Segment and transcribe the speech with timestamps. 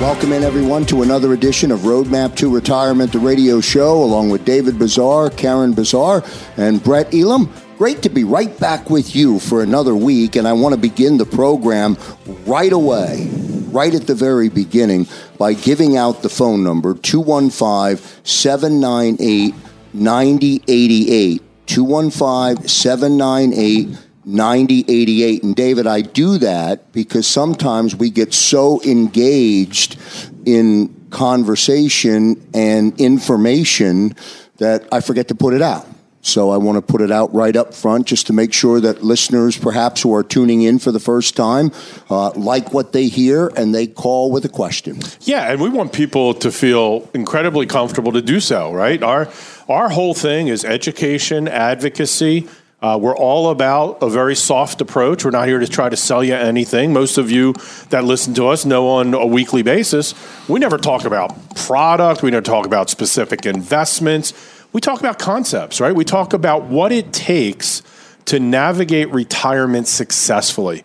[0.00, 4.44] Welcome in, everyone, to another edition of Roadmap to Retirement, the radio show, along with
[4.44, 6.24] David Bazaar, Karen Bazaar,
[6.56, 7.50] and Brett Elam.
[7.78, 11.16] Great to be right back with you for another week, and I want to begin
[11.16, 11.96] the program
[12.44, 13.28] right away,
[13.68, 15.06] right at the very beginning,
[15.38, 19.54] by giving out the phone number 215 798
[19.94, 21.42] 9088.
[21.66, 23.96] 215 798
[24.26, 25.42] 9088.
[25.42, 29.98] And David, I do that because sometimes we get so engaged
[30.44, 34.14] in conversation and information
[34.58, 35.86] that I forget to put it out.
[36.24, 39.02] So I want to put it out right up front just to make sure that
[39.02, 41.70] listeners, perhaps who are tuning in for the first time,
[42.08, 45.00] uh, like what they hear and they call with a question.
[45.20, 49.02] Yeah, and we want people to feel incredibly comfortable to do so, right?
[49.02, 49.28] Our
[49.68, 52.48] our whole thing is education, advocacy.
[52.84, 55.24] Uh, we're all about a very soft approach.
[55.24, 56.92] We're not here to try to sell you anything.
[56.92, 57.54] Most of you
[57.88, 60.12] that listen to us know on a weekly basis,
[60.50, 64.34] we never talk about product, we never talk about specific investments.
[64.74, 65.94] We talk about concepts, right?
[65.94, 67.82] We talk about what it takes
[68.26, 70.84] to navigate retirement successfully.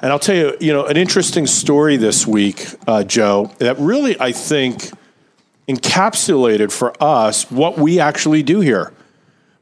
[0.00, 4.16] And I'll tell you, you know, an interesting story this week, uh, Joe, that really,
[4.20, 4.88] I think,
[5.66, 8.92] encapsulated for us what we actually do here.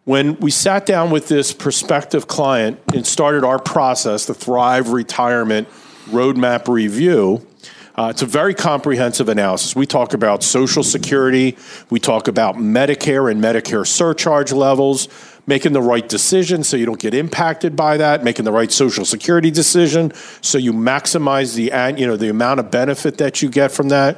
[0.08, 5.68] When we sat down with this prospective client and started our process, the Thrive Retirement
[6.06, 7.46] Roadmap Review,
[7.94, 9.76] uh, it's a very comprehensive analysis.
[9.76, 11.58] We talk about Social Security,
[11.90, 15.08] we talk about Medicare and Medicare surcharge levels,
[15.46, 19.04] making the right decision so you don't get impacted by that, making the right social
[19.04, 21.64] security decision so you maximize the
[22.00, 24.16] you know the amount of benefit that you get from that.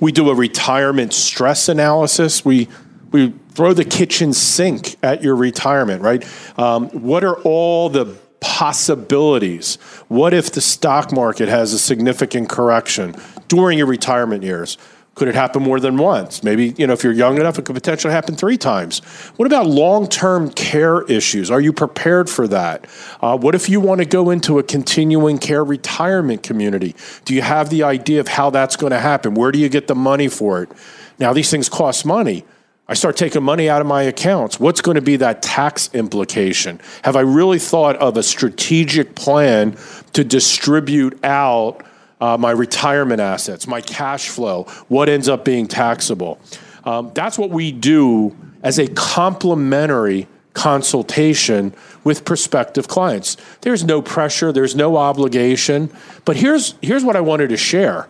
[0.00, 2.42] We do a retirement stress analysis.
[2.42, 2.68] We
[3.10, 6.22] we throw the kitchen sink at your retirement, right?
[6.58, 9.76] Um, what are all the possibilities?
[10.08, 13.16] What if the stock market has a significant correction
[13.48, 14.76] during your retirement years?
[15.14, 16.44] Could it happen more than once?
[16.44, 18.98] Maybe, you know, if you're young enough, it could potentially happen three times.
[19.36, 21.50] What about long term care issues?
[21.50, 22.86] Are you prepared for that?
[23.22, 26.94] Uh, what if you want to go into a continuing care retirement community?
[27.24, 29.32] Do you have the idea of how that's going to happen?
[29.32, 30.70] Where do you get the money for it?
[31.18, 32.44] Now, these things cost money.
[32.88, 34.60] I start taking money out of my accounts.
[34.60, 36.80] What's going to be that tax implication?
[37.02, 39.76] Have I really thought of a strategic plan
[40.12, 41.82] to distribute out?
[42.20, 46.38] uh, my retirement assets, my cash flow, what ends up being taxable.
[46.84, 51.74] Um, that's what we do as a complementary consultation
[52.04, 53.36] with prospective clients.
[53.60, 55.90] There's no pressure, there's no obligation.
[56.24, 58.08] But here's, here's what I wanted to share.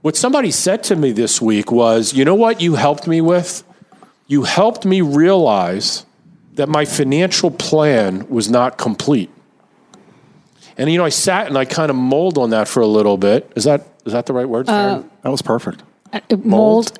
[0.00, 3.62] What somebody said to me this week was, you know what you helped me with?
[4.32, 6.06] You helped me realize
[6.54, 9.28] that my financial plan was not complete.
[10.78, 13.18] And you know, I sat and I kind of mulled on that for a little
[13.18, 13.52] bit.
[13.56, 14.70] Is that is that the right word?
[14.70, 15.82] Uh, that was perfect.
[16.14, 16.98] Uh, mold.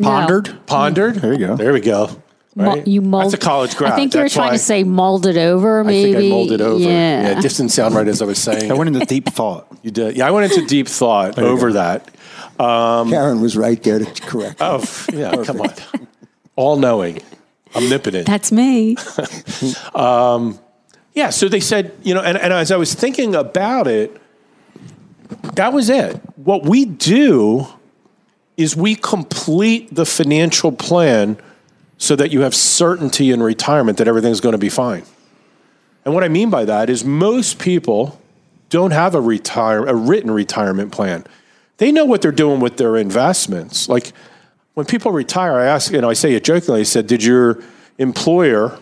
[0.00, 0.50] Pondered.
[0.50, 0.54] No.
[0.66, 1.16] Pondered.
[1.16, 1.56] There you go.
[1.56, 2.22] There we go.
[2.54, 2.86] Right?
[2.86, 3.24] you mold.
[3.24, 3.94] That's a college grad.
[3.94, 5.82] I think you were That's trying to say molded over.
[5.82, 6.10] Maybe.
[6.10, 6.78] I think I molded over.
[6.78, 7.22] Yeah.
[7.22, 7.38] yeah.
[7.38, 8.70] It just didn't sound right as I was saying.
[8.70, 9.66] I went into deep thought.
[9.82, 10.16] You did.
[10.16, 11.74] Yeah, I went into deep thought over go.
[11.74, 12.08] that.
[12.60, 14.58] Um, Karen was right there to correct.
[14.60, 15.42] Oh, yeah.
[15.44, 15.72] come on.
[16.58, 17.20] All knowing,
[17.76, 18.26] omnipotent.
[18.26, 18.96] That's me.
[19.94, 20.58] um,
[21.14, 24.20] yeah, so they said, you know, and, and as I was thinking about it,
[25.54, 26.16] that was it.
[26.34, 27.68] What we do
[28.56, 31.38] is we complete the financial plan
[31.96, 35.04] so that you have certainty in retirement that everything's going to be fine.
[36.04, 38.20] And what I mean by that is most people
[38.68, 41.24] don't have a retire a written retirement plan.
[41.76, 43.88] They know what they're doing with their investments.
[43.88, 44.12] Like
[44.78, 47.60] when people retire, I ask, you know, I say it jokingly, I said, did your
[47.98, 48.78] employer,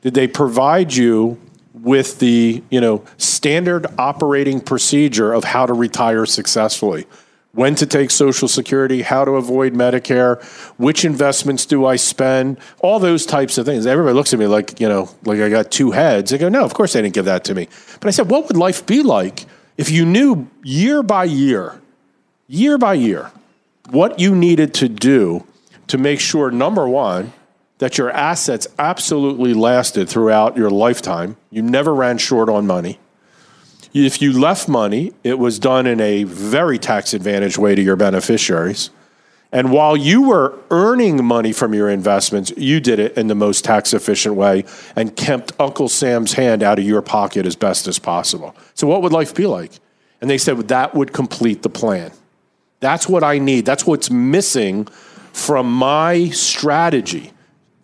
[0.00, 1.40] did they provide you
[1.74, 7.04] with the you know standard operating procedure of how to retire successfully?
[7.50, 10.40] When to take social security how to avoid medicare
[10.78, 12.58] which investments do i spend?
[12.78, 13.86] All those types of things.
[13.86, 16.30] Everybody looks at me like you know like i got two heads.
[16.30, 17.66] They go no of course they didn't give that to me.
[17.98, 21.80] But i said what would life be like If you knew year by year,
[22.46, 23.32] year by year,
[23.90, 25.46] what you needed to do
[25.88, 27.32] to make sure, number one,
[27.78, 32.98] that your assets absolutely lasted throughout your lifetime, you never ran short on money.
[33.92, 37.96] If you left money, it was done in a very tax advantaged way to your
[37.96, 38.90] beneficiaries.
[39.50, 43.64] And while you were earning money from your investments, you did it in the most
[43.64, 44.64] tax efficient way
[44.94, 48.54] and kept Uncle Sam's hand out of your pocket as best as possible.
[48.74, 49.72] So, what would life be like?
[50.20, 52.12] And they said that would complete the plan.
[52.80, 53.66] That's what I need.
[53.66, 54.86] That's what's missing
[55.32, 57.32] from my strategy.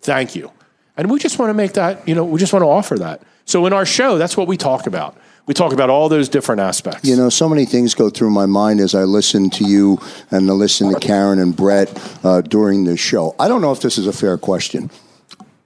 [0.01, 0.51] Thank you.
[0.97, 3.21] And we just want to make that, you know, we just want to offer that.
[3.45, 5.17] So, in our show, that's what we talk about
[5.47, 7.07] we talk about all those different aspects.
[7.07, 9.97] You know, so many things go through my mind as I listen to you
[10.29, 11.89] and to listen to Karen and Brett
[12.23, 13.33] uh, during this show.
[13.39, 14.91] I don't know if this is a fair question.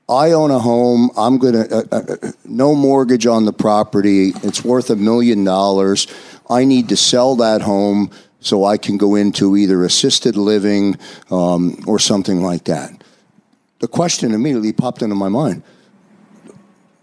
[0.08, 1.10] I own a home.
[1.18, 4.34] I'm going to, uh, uh, no mortgage on the property.
[4.44, 6.06] It's worth a million dollars.
[6.50, 8.12] I need to sell that home
[8.42, 10.98] so I can go into either assisted living
[11.30, 13.04] um, or something like that.
[13.80, 15.64] The question immediately popped into my mind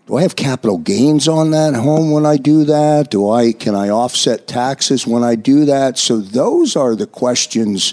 [0.09, 3.11] do I have capital gains on that home when I do that?
[3.11, 5.99] Do I can I offset taxes when I do that?
[5.99, 7.93] So those are the questions.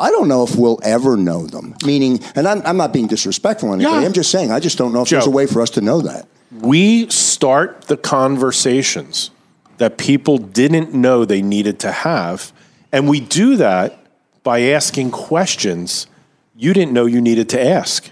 [0.00, 1.76] I don't know if we'll ever know them.
[1.84, 3.92] Meaning, and I'm, I'm not being disrespectful or anything.
[3.92, 4.00] Yeah.
[4.00, 5.82] I'm just saying I just don't know if Joe, there's a way for us to
[5.82, 6.26] know that.
[6.50, 9.30] We start the conversations
[9.78, 12.52] that people didn't know they needed to have,
[12.92, 13.98] and we do that
[14.42, 16.06] by asking questions
[16.56, 18.10] you didn't know you needed to ask.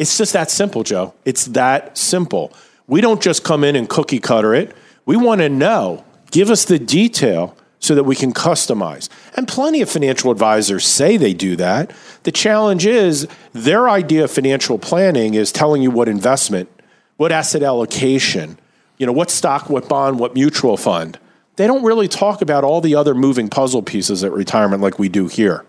[0.00, 1.12] It's just that simple, Joe.
[1.26, 2.54] It's that simple.
[2.86, 4.74] We don't just come in and cookie cutter it.
[5.04, 6.06] We want to know.
[6.30, 9.10] Give us the detail so that we can customize.
[9.36, 11.92] And plenty of financial advisors say they do that.
[12.22, 16.70] The challenge is their idea of financial planning is telling you what investment,
[17.18, 18.58] what asset allocation,
[19.00, 21.18] you know, what stock, what bond, what mutual fund.
[21.56, 25.08] They don't really talk about all the other moving puzzle pieces at retirement like we
[25.08, 25.64] do here.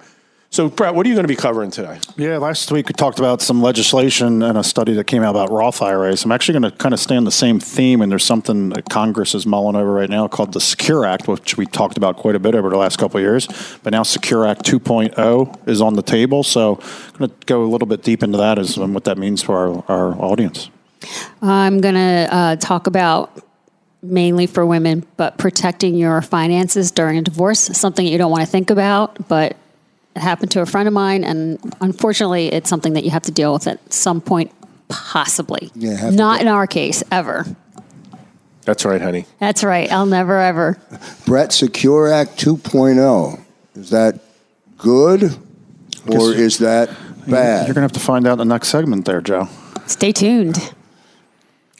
[0.49, 2.01] So, Brett, what are you going to be covering today?
[2.17, 5.49] Yeah, last week we talked about some legislation and a study that came out about
[5.49, 6.25] Roth IRAs.
[6.25, 8.89] I'm actually going to kind of stay on the same theme, and there's something that
[8.89, 12.35] Congress is mulling over right now called the Secure Act, which we talked about quite
[12.35, 13.47] a bit over the last couple of years.
[13.81, 17.69] But now Secure Act 2.0 is on the table, so I'm going to go a
[17.71, 20.69] little bit deep into that as and what that means for our, our audience.
[21.41, 23.43] I'm going to uh, talk about
[24.03, 28.43] mainly for women, but protecting your finances during a divorce, something that you don't want
[28.43, 29.55] to think about, but
[30.15, 33.31] it happened to a friend of mine, and unfortunately, it's something that you have to
[33.31, 34.51] deal with at some point,
[34.89, 35.71] possibly.
[35.75, 37.45] Yeah, Not in our case, ever.
[38.63, 39.25] That's right, honey.
[39.39, 39.91] That's right.
[39.91, 40.77] I'll never ever.
[41.25, 43.43] Brett Secure Act 2.0.
[43.75, 44.19] Is that
[44.77, 45.23] good
[46.07, 46.89] or is that
[47.27, 47.67] bad?
[47.67, 49.47] You're going to have to find out in the next segment there, Joe.
[49.87, 50.73] Stay tuned.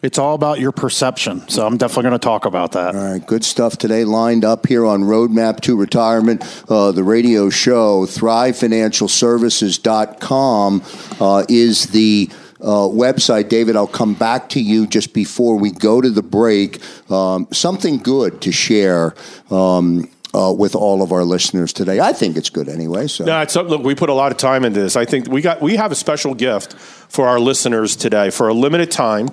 [0.01, 1.48] It's all about your perception.
[1.48, 2.95] So I'm definitely going to talk about that.
[2.95, 7.51] All right, good stuff today lined up here on Roadmap to Retirement, uh, the radio
[7.51, 8.07] show.
[8.07, 10.83] ThriveFinancialServices.com
[11.19, 13.50] uh, is the uh, website.
[13.50, 16.81] David, I'll come back to you just before we go to the break.
[17.12, 19.13] Um, something good to share.
[19.51, 22.00] Um, uh, with all of our listeners today.
[22.00, 23.07] I think it's good anyway.
[23.07, 24.95] So no, it's, look, we put a lot of time into this.
[24.95, 28.53] I think we got we have a special gift for our listeners today for a
[28.53, 29.27] limited time.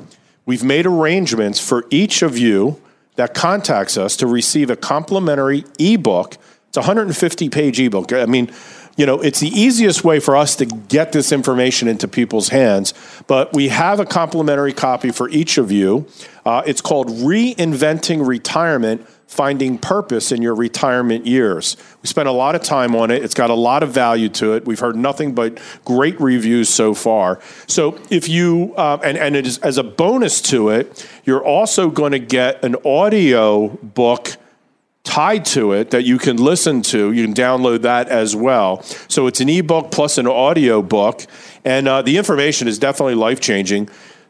[0.48, 2.80] We've made arrangements for each of you
[3.16, 6.38] that contacts us to receive a complimentary ebook.
[6.68, 8.14] It's a 150 page ebook.
[8.14, 8.50] I mean,
[8.96, 12.94] you know, it's the easiest way for us to get this information into people's hands.
[13.26, 16.06] But we have a complimentary copy for each of you.
[16.46, 21.76] Uh, it's called Reinventing Retirement finding purpose in your retirement years.
[22.02, 23.22] We spent a lot of time on it.
[23.22, 24.66] It's got a lot of value to it.
[24.66, 27.38] We've heard nothing but great reviews so far.
[27.66, 31.90] So if you, uh, and, and it is, as a bonus to it, you're also
[31.90, 34.36] going to get an audio book
[35.04, 37.12] tied to it that you can listen to.
[37.12, 38.82] You can download that as well.
[39.08, 41.26] So it's an ebook plus an audio book.
[41.64, 43.88] And uh, the information is definitely life changing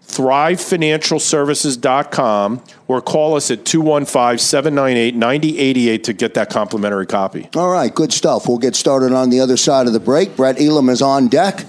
[0.09, 7.49] thrivefinancialservices.com or call us at 215-798-9088 to get that complimentary copy.
[7.55, 8.49] All right, good stuff.
[8.49, 10.35] We'll get started on the other side of the break.
[10.37, 11.65] Brett Elam is on deck.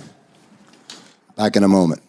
[1.35, 2.01] Back in a moment.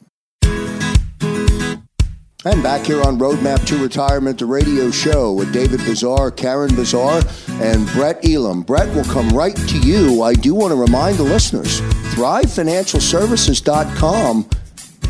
[2.43, 7.21] And back here on Roadmap to Retirement, the radio show with David Bazaar, Karen Bazaar,
[7.61, 8.63] and Brett Elam.
[8.63, 10.23] Brett will come right to you.
[10.23, 11.83] I do want to remind the listeners,
[12.15, 14.49] thrivefinancialservices.com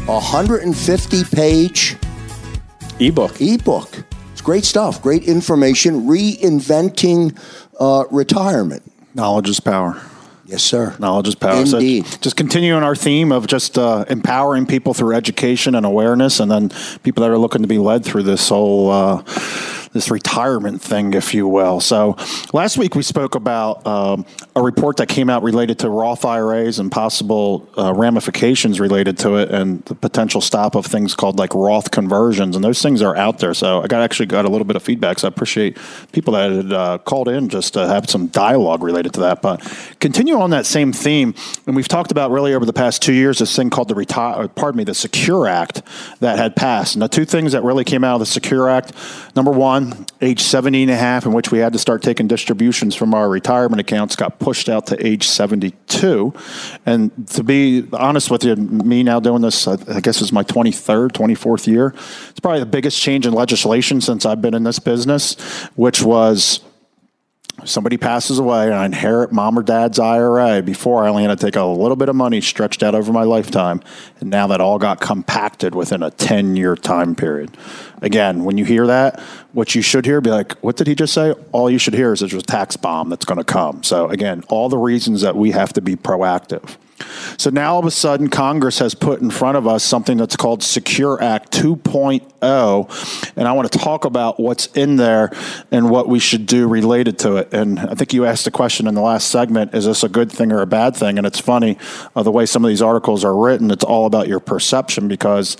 [0.06, 1.96] 150 page
[2.98, 3.40] ebook.
[3.40, 4.04] Ebook.
[4.32, 7.38] It's great stuff, great information, reinventing
[7.78, 8.82] uh, retirement.
[9.14, 10.00] Knowledge is power.
[10.46, 10.96] Yes, sir.
[10.98, 11.60] Knowledge is power.
[11.60, 12.06] Indeed.
[12.06, 16.50] So just continuing our theme of just uh, empowering people through education and awareness, and
[16.50, 16.70] then
[17.04, 19.22] people that are looking to be led through this whole uh,
[19.92, 21.80] this retirement thing, if you will.
[21.80, 22.16] So
[22.52, 26.78] last week we spoke about um, a report that came out related to Roth IRAs
[26.78, 31.54] and possible uh, ramifications related to it, and the potential stop of things called like
[31.54, 33.54] Roth conversions, and those things are out there.
[33.54, 35.18] So I got actually got a little bit of feedback.
[35.18, 35.76] So I appreciate
[36.12, 39.42] people that had uh, called in just to have some dialogue related to that.
[39.42, 39.60] But
[39.98, 41.34] continue on that same theme,
[41.66, 44.46] and we've talked about really over the past two years this thing called the retire,
[44.48, 45.82] pardon me, the Secure Act
[46.20, 46.94] that had passed.
[46.94, 48.92] And the two things that really came out of the Secure Act,
[49.34, 49.79] number one,
[50.20, 53.28] age 70 and a half, in which we had to start taking distributions from our
[53.28, 56.32] retirement accounts, got pushed out to age 72.
[56.86, 61.12] And to be honest with you, me now doing this, I guess is my 23rd,
[61.12, 61.94] 24th year.
[62.30, 65.34] It's probably the biggest change in legislation since I've been in this business,
[65.74, 66.60] which was
[67.64, 70.62] somebody passes away and I inherit mom or dad's IRA.
[70.62, 73.22] Before I only had to take a little bit of money stretched out over my
[73.22, 73.82] lifetime.
[74.20, 77.56] And now that all got compacted within a 10 year time period.
[78.02, 79.20] Again, when you hear that,
[79.52, 81.32] what you should hear, be like, what did he just say?
[81.52, 83.82] All you should hear is there's a tax bomb that's going to come.
[83.82, 86.76] So again, all the reasons that we have to be proactive.
[87.38, 90.36] So now all of a sudden, Congress has put in front of us something that's
[90.36, 93.32] called Secure Act 2.0.
[93.36, 95.30] And I want to talk about what's in there
[95.70, 97.52] and what we should do related to it.
[97.52, 100.30] And I think you asked the question in the last segment is this a good
[100.30, 101.18] thing or a bad thing?
[101.18, 101.78] And it's funny
[102.14, 105.56] uh, the way some of these articles are written, it's all about your perception because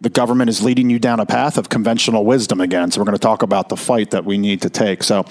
[0.00, 2.90] the government is leading you down a path of conventional wisdom again.
[2.90, 5.02] So we're going to talk about the fight that we need to take.
[5.02, 5.24] So,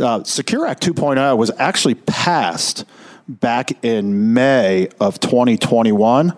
[0.00, 2.84] uh, Secure Act 2.0 was actually passed
[3.28, 6.34] back in May of 2021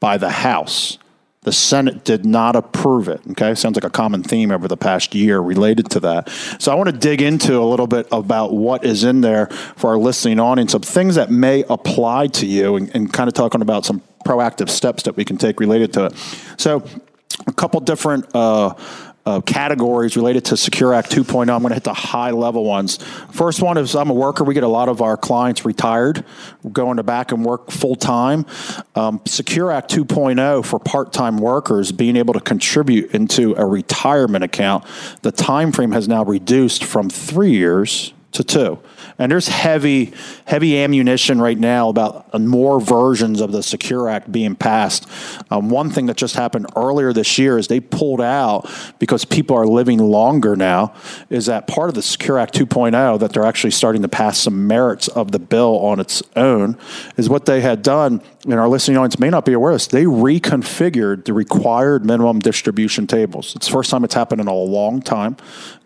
[0.00, 0.98] by the House.
[1.42, 3.20] The Senate did not approve it.
[3.30, 6.28] Okay, sounds like a common theme over the past year related to that.
[6.58, 9.90] So I want to dig into a little bit about what is in there for
[9.90, 13.62] our listening audience, some things that may apply to you, and, and kind of talking
[13.62, 16.16] about some proactive steps that we can take related to it.
[16.56, 16.84] So,
[17.46, 18.26] a couple different.
[18.34, 18.74] Uh,
[19.26, 21.40] uh, categories related to Secure Act 2.0.
[21.40, 22.98] I'm going to hit the high level ones.
[23.32, 24.44] First one is I'm a worker.
[24.44, 26.24] We get a lot of our clients retired,
[26.72, 28.46] going to back and work full time.
[28.94, 34.44] Um, Secure Act 2.0 for part time workers being able to contribute into a retirement
[34.44, 34.84] account.
[35.22, 38.78] The time frame has now reduced from three years to two.
[39.18, 40.12] And there's heavy,
[40.46, 45.08] heavy ammunition right now about more versions of the Secure Act being passed.
[45.50, 49.56] Um, one thing that just happened earlier this year is they pulled out because people
[49.56, 50.94] are living longer now.
[51.30, 54.66] Is that part of the Secure Act 2.0 that they're actually starting to pass some
[54.66, 56.78] merits of the bill on its own?
[57.16, 59.86] Is what they had done, and our listening audience may not be aware of this.
[59.86, 63.56] They reconfigured the required minimum distribution tables.
[63.56, 65.36] It's the first time it's happened in a long time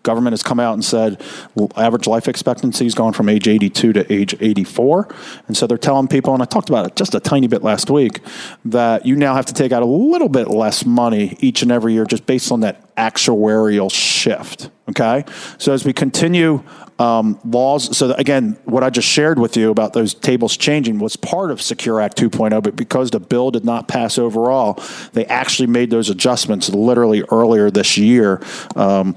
[0.02, 1.20] government has come out and said
[1.54, 5.08] well, average life expectancy has from age 82 to age 84.
[5.46, 7.90] And so they're telling people, and I talked about it just a tiny bit last
[7.90, 8.20] week,
[8.64, 11.92] that you now have to take out a little bit less money each and every
[11.92, 14.70] year just based on that actuarial shift.
[14.90, 15.24] Okay.
[15.58, 16.62] So as we continue
[16.98, 21.16] um, laws, so again, what I just shared with you about those tables changing was
[21.16, 25.68] part of Secure Act 2.0, but because the bill did not pass overall, they actually
[25.68, 28.42] made those adjustments literally earlier this year.
[28.76, 29.16] Um,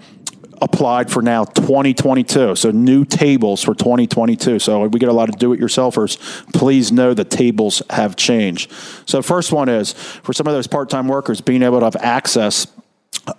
[0.62, 2.56] applied for now 2022.
[2.56, 4.60] So new tables for 2022.
[4.60, 6.54] So we get a lot of do-it-yourselfers.
[6.54, 8.72] Please know the tables have changed.
[9.06, 12.68] So first one is for some of those part-time workers being able to have access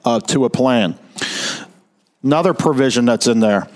[0.05, 0.99] uh, to a plan.
[2.23, 3.69] Another provision that's in there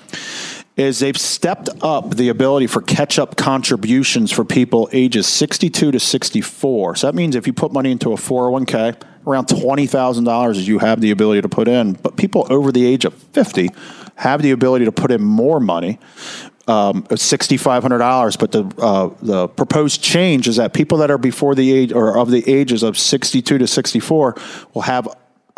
[0.78, 6.96] is they've stepped up the ability for catch-up contributions for people ages 62 to 64.
[6.96, 11.00] So that means if you put money into a 401k around $20,000 as you have
[11.00, 11.94] the ability to put in.
[11.94, 13.70] But people over the age of 50
[14.14, 15.98] have the ability to put in more money.
[16.68, 21.72] Um, $6,500, but the uh, the proposed change is that people that are before the
[21.72, 24.36] age or of the ages of 62 to 64
[24.74, 25.08] will have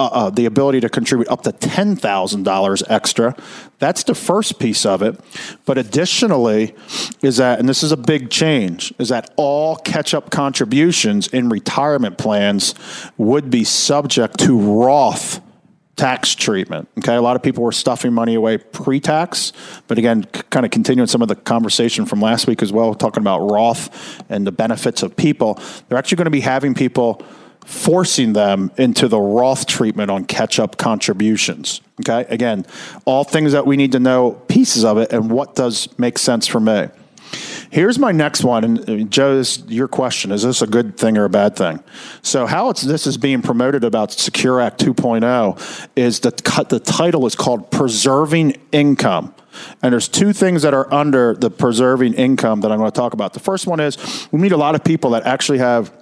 [0.00, 3.36] uh, uh, the ability to contribute up to $10,000 extra.
[3.78, 5.20] That's the first piece of it.
[5.66, 6.74] But additionally,
[7.20, 11.50] is that, and this is a big change, is that all catch up contributions in
[11.50, 12.74] retirement plans
[13.18, 15.42] would be subject to Roth
[15.96, 16.88] tax treatment.
[17.00, 19.52] Okay, a lot of people were stuffing money away pre tax,
[19.86, 22.94] but again, c- kind of continuing some of the conversation from last week as well,
[22.94, 25.60] talking about Roth and the benefits of people.
[25.88, 27.22] They're actually going to be having people
[27.64, 31.80] forcing them into the Roth treatment on catch up contributions.
[32.00, 32.66] Okay, again,
[33.04, 36.46] all things that we need to know, pieces of it, and what does make sense
[36.46, 36.88] for me.
[37.70, 41.24] Here's my next one, and uh, Joe's your question: Is this a good thing or
[41.24, 41.80] a bad thing?
[42.22, 46.38] So, how it's this is being promoted about Secure Act 2.0 is that
[46.68, 49.34] the title is called "Preserving Income."
[49.82, 53.12] And there's two things that are under the preserving income that I'm going to talk
[53.12, 53.34] about.
[53.34, 55.92] The first one is we meet a lot of people that actually have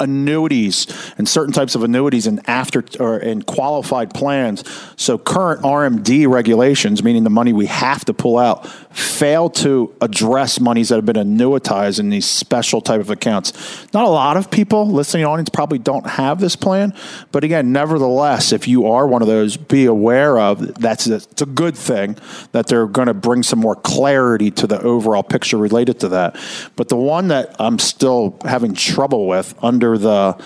[0.00, 0.86] annuities
[1.18, 4.64] and certain types of annuities and after or in qualified plans.
[4.96, 10.60] So current RMD regulations, meaning the money we have to pull out, fail to address
[10.60, 13.52] monies that have been annuitized in these special type of accounts.
[13.94, 16.94] Not a lot of people listening audience probably don't have this plan,
[17.32, 21.42] but again, nevertheless, if you are one of those, be aware of that's a, it's
[21.42, 22.16] a good thing
[22.52, 26.36] that they're going to bring some more clarity to the overall picture related to that.
[26.76, 30.42] But the one that I'm still having trouble with under the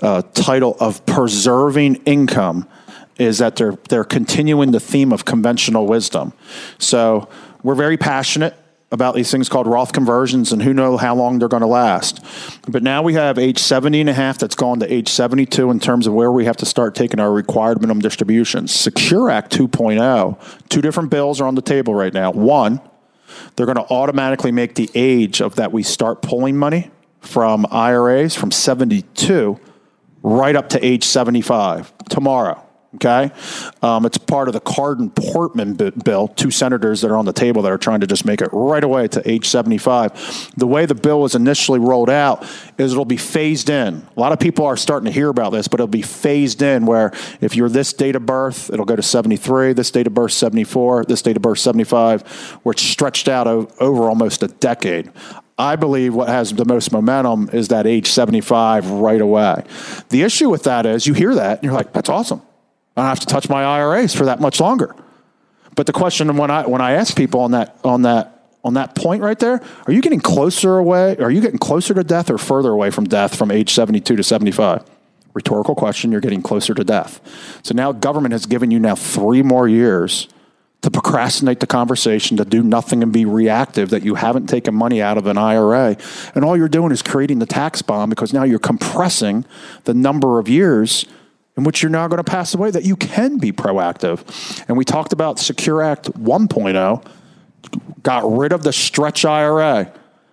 [0.00, 2.68] uh, title of preserving income
[3.18, 6.32] is that they're they're continuing the theme of conventional wisdom.
[6.78, 7.28] So
[7.62, 8.54] we're very passionate
[8.92, 12.24] about these things called Roth conversions and who know how long they're going to last.
[12.68, 15.80] But now we have age 70 and a half that's gone to age 72 in
[15.80, 18.72] terms of where we have to start taking our required minimum distributions.
[18.72, 22.30] Secure Act 2.0, two different bills are on the table right now.
[22.30, 22.80] One,
[23.56, 28.34] they're going to automatically make the age of that we start pulling money from IRAs
[28.34, 29.58] from 72
[30.22, 32.62] right up to age 75 tomorrow.
[32.96, 33.30] Okay,
[33.82, 36.28] um, it's part of the Cardin Portman bill.
[36.28, 38.82] Two senators that are on the table that are trying to just make it right
[38.82, 40.52] away to age 75.
[40.56, 42.42] The way the bill was initially rolled out
[42.78, 44.06] is it'll be phased in.
[44.16, 46.86] A lot of people are starting to hear about this, but it'll be phased in
[46.86, 50.32] where if you're this date of birth, it'll go to 73, this date of birth
[50.32, 52.22] 74, this date of birth 75,
[52.62, 55.12] where it's stretched out over almost a decade.
[55.58, 59.64] I believe what has the most momentum is that age 75 right away.
[60.10, 62.42] The issue with that is you hear that and you're like, that's awesome.
[62.96, 64.94] I don't have to touch my IRAs for that much longer.
[65.74, 68.94] But the question when I when I ask people on that on that on that
[68.94, 71.16] point right there, are you getting closer away?
[71.18, 74.22] Are you getting closer to death or further away from death from age 72 to
[74.22, 74.82] 75?
[75.34, 77.20] Rhetorical question, you're getting closer to death.
[77.62, 80.28] So now government has given you now 3 more years
[80.82, 85.02] to procrastinate the conversation, to do nothing and be reactive, that you haven't taken money
[85.02, 85.96] out of an IRA.
[86.34, 89.44] And all you're doing is creating the tax bomb because now you're compressing
[89.84, 91.06] the number of years
[91.56, 94.64] in which you're now going to pass away that you can be proactive.
[94.68, 97.06] And we talked about Secure Act 1.0,
[98.02, 99.92] got rid of the stretch IRA.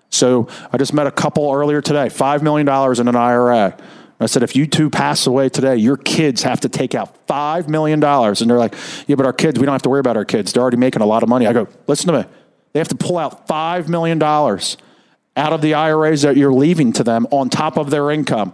[0.10, 2.68] So I just met a couple earlier today, $5 million
[3.00, 3.76] in an IRA.
[4.24, 7.68] I said, if you two pass away today, your kids have to take out $5
[7.68, 8.04] million.
[8.04, 8.76] And they're like,
[9.08, 10.54] yeah, but our kids, we don't have to worry about our kids.
[10.54, 11.48] They're already making a lot of money.
[11.48, 12.26] I go, listen to me.
[12.74, 17.04] They have to pull out $5 million out of the IRAs that you're leaving to
[17.04, 18.54] them on top of their income.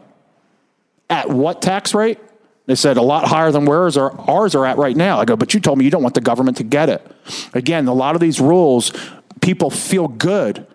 [1.10, 2.19] At what tax rate?
[2.65, 5.19] They said a lot higher than where ours are at right now.
[5.19, 7.05] I go, but you told me you don't want the government to get it.
[7.53, 8.93] Again, a lot of these rules,
[9.41, 10.67] people feel good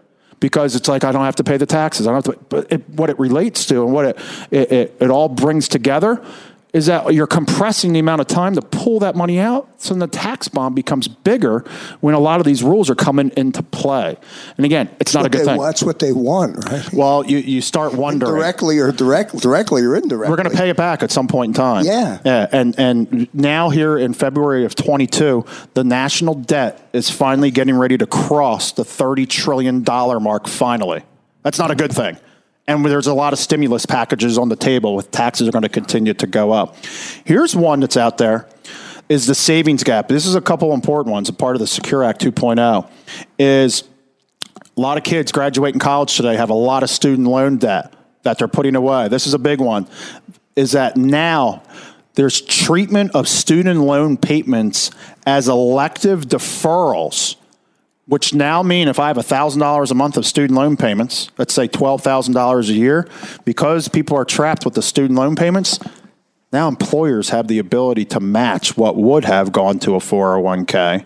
[0.45, 2.07] because it's like I don't have to pay the taxes.
[2.07, 2.45] I don't have to.
[2.51, 4.19] But it, what it relates to and what it,
[4.51, 6.23] it, it, it all brings together
[6.75, 9.69] is that you're compressing the amount of time to pull that money out.
[9.81, 11.61] So the tax bomb becomes bigger
[12.01, 14.17] when a lot of these rules are coming into play.
[14.57, 15.61] And again, it's not a good they, thing.
[15.61, 16.93] That's what they want, right?
[16.93, 20.31] Well, you, you start wondering directly or direct, directly or indirectly.
[20.31, 21.85] We're going to pay it back at some point in time.
[21.85, 22.49] Yeah, yeah.
[22.51, 27.97] And and now here in February of 22, the national debt is finally getting ready
[27.99, 30.49] to cross the 30 trillion dollar mark.
[30.49, 31.05] Finally,
[31.45, 32.19] that's not a good thing
[32.67, 35.69] and there's a lot of stimulus packages on the table with taxes are going to
[35.69, 36.77] continue to go up.
[37.25, 38.49] Here's one that's out there
[39.09, 40.09] is the savings gap.
[40.09, 42.91] This is a couple important ones, a part of the Secure Act 2.0
[43.39, 43.85] is
[44.77, 48.39] a lot of kids graduating college today have a lot of student loan debt that
[48.39, 49.09] they're putting away.
[49.09, 49.87] This is a big one.
[50.57, 51.63] Is that now
[52.15, 54.91] there's treatment of student loan payments
[55.27, 57.37] as elective deferrals
[58.07, 61.69] which now mean if I have $1,000 a month of student loan payments, let's say
[61.69, 63.09] $12,000 a year,
[63.45, 65.79] because people are trapped with the student loan payments,
[66.53, 71.05] now employers have the ability to match what would have gone to a 401k.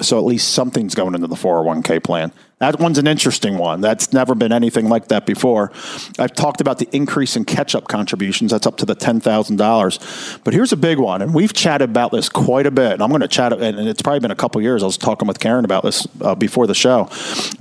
[0.00, 2.32] So at least something's going into the 401k plan.
[2.58, 3.82] That one's an interesting one.
[3.82, 5.72] That's never been anything like that before.
[6.18, 8.50] I've talked about the increase in catch up contributions.
[8.50, 10.40] That's up to the $10,000.
[10.42, 12.92] But here's a big one, and we've chatted about this quite a bit.
[12.92, 14.82] And I'm going to chat, and it's probably been a couple years.
[14.82, 17.10] I was talking with Karen about this uh, before the show.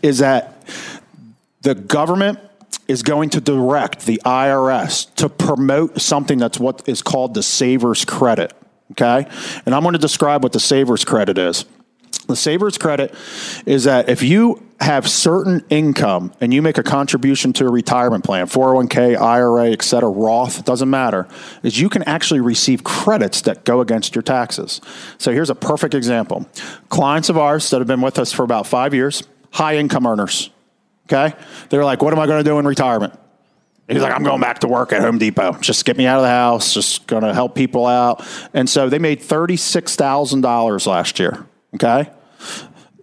[0.01, 0.65] Is that
[1.61, 2.39] the government
[2.87, 8.05] is going to direct the IRS to promote something that's what is called the Savers
[8.05, 8.53] Credit.
[8.91, 9.27] Okay?
[9.65, 11.65] And I'm going to describe what the Savers Credit is.
[12.27, 13.13] The Savers Credit
[13.65, 18.23] is that if you have certain income and you make a contribution to a retirement
[18.23, 21.27] plan, 401k, IRA, et cetera, Roth, doesn't matter,
[21.63, 24.81] is you can actually receive credits that go against your taxes.
[25.17, 26.47] So here's a perfect example.
[26.89, 30.49] Clients of ours that have been with us for about five years, high income earners,
[31.07, 31.35] okay?
[31.69, 33.17] They're like, what am I going to do in retirement?
[33.87, 35.53] He's like, I'm going back to work at Home Depot.
[35.59, 36.73] Just get me out of the house.
[36.73, 38.25] Just going to help people out.
[38.51, 41.45] And so they made $36,000 last year.
[41.75, 42.09] Okay.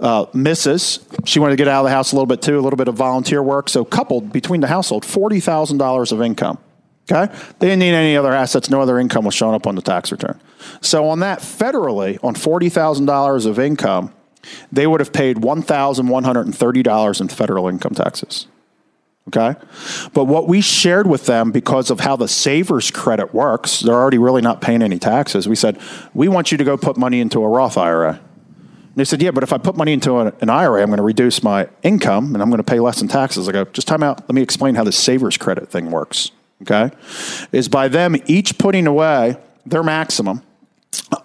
[0.02, 1.00] Uh, Mrs.
[1.26, 2.88] She wanted to get out of the house a little bit too, a little bit
[2.88, 3.68] of volunteer work.
[3.68, 6.58] So coupled between the household, forty thousand dollars of income.
[7.10, 8.68] Okay, they didn't need any other assets.
[8.68, 10.40] No other income was showing up on the tax return.
[10.80, 14.12] So on that federally, on forty thousand dollars of income,
[14.72, 18.48] they would have paid one thousand one hundred and thirty dollars in federal income taxes.
[19.28, 19.54] Okay.
[20.12, 24.18] But what we shared with them because of how the savers credit works, they're already
[24.18, 25.46] really not paying any taxes.
[25.48, 25.78] We said,
[26.12, 28.20] we want you to go put money into a Roth IRA.
[28.92, 31.02] And they said, yeah, but if I put money into an IRA, I'm going to
[31.02, 33.48] reduce my income and I'm going to pay less in taxes.
[33.48, 34.20] I go, just time out.
[34.20, 36.30] Let me explain how the savers credit thing works.
[36.60, 36.90] Okay.
[37.52, 40.42] Is by them each putting away their maximum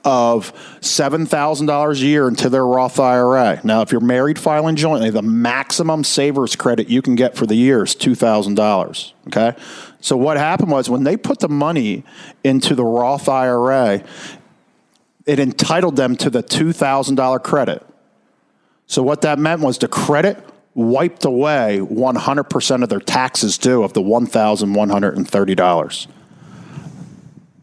[0.06, 3.60] of $7,000 a year into their Roth IRA.
[3.65, 7.56] Now, if you're married filing jointly, the maximum savers credit you can get for the
[7.56, 9.13] year is $2,000.
[9.27, 9.56] Okay?
[9.99, 12.06] So, what happened was when they put the money
[12.43, 14.03] into the Roth IRA,
[15.28, 17.86] it entitled them to the $2,000 credit.
[18.88, 23.94] So, what that meant was the credit wiped away 100% of their taxes due of
[23.94, 26.08] the $1,130.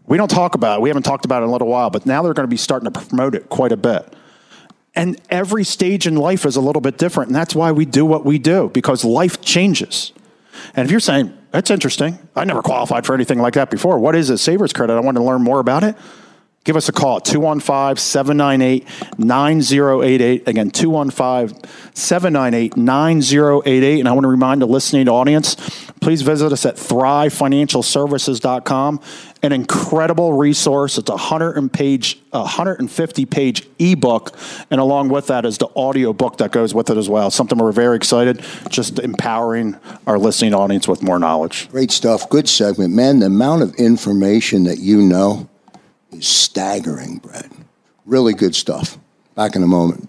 [0.06, 0.82] We don't talk about it.
[0.82, 2.58] We haven't talked about it in a little while, but now they're going to be
[2.58, 4.12] starting to promote it quite a bit.
[4.94, 7.28] And every stage in life is a little bit different.
[7.28, 10.12] And that's why we do what we do, because life changes.
[10.76, 13.98] And if you're saying, that's interesting, I never qualified for anything like that before.
[13.98, 14.92] What is a Savers credit?
[14.92, 15.96] I want to learn more about it.
[16.64, 20.48] Give us a call at 215 798 9088.
[20.48, 24.00] Again, 215 798 9088.
[24.00, 25.56] And I want to remind the listening audience
[26.04, 29.00] please visit us at thrivefinancialservices.com.
[29.42, 30.98] An incredible resource.
[30.98, 34.36] It's a 100 page, 150 page ebook.
[34.70, 37.30] And along with that is the audio book that goes with it as well.
[37.30, 41.70] Something we're very excited, just empowering our listening audience with more knowledge.
[41.70, 42.28] Great stuff.
[42.28, 42.94] Good segment.
[42.94, 45.48] Man, the amount of information that you know
[46.18, 47.50] is staggering, Brett.
[48.06, 48.98] Really good stuff.
[49.34, 50.08] Back in a moment.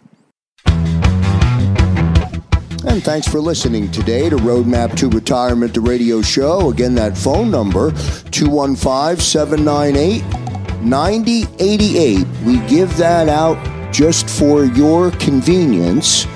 [2.87, 6.69] And thanks for listening today to Roadmap to Retirement, the radio show.
[6.69, 7.91] Again, that phone number,
[8.31, 10.23] 215 798
[10.81, 12.27] 9088.
[12.45, 13.57] We give that out
[13.91, 16.27] just for your convenience.